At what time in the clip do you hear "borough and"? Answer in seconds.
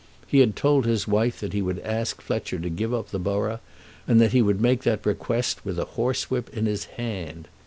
3.19-4.19